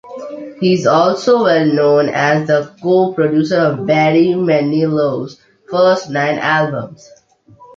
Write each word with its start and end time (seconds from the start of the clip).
He 0.59 0.73
is 0.73 0.87
also 0.87 1.43
well 1.43 1.63
known 1.63 2.09
as 2.09 2.47
the 2.47 2.75
co-producer 2.81 3.57
of 3.59 3.85
Barry 3.85 4.29
Manilow's 4.29 5.37
first 5.69 6.09
nine 6.09 6.39
albums. 6.39 7.07